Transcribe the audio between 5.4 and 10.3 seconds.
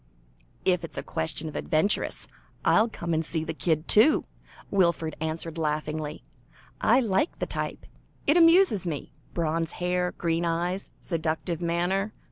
laughingly. "I like the type; it amuses me. Bronze hair,